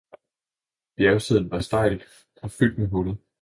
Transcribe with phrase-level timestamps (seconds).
[0.95, 2.03] Bjergsiden var stejl
[2.41, 3.15] og fyldt med huller.